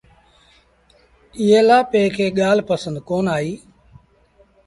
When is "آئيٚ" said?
3.39-3.59